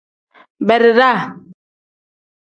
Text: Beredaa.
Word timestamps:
Beredaa. 0.67 1.21